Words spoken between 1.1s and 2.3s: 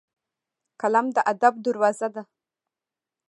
د ادب دروازه ده